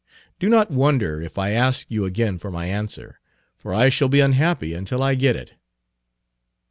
[0.39, 3.19] Do not wonder if I ask you again for my answer,
[3.55, 5.53] for I shall be unhappy until I get it."